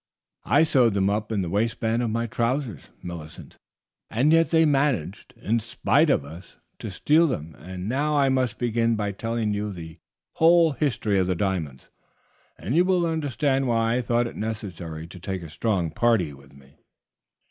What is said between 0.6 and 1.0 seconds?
sewed